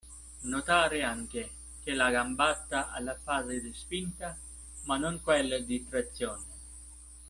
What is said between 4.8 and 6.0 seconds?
ma non quella di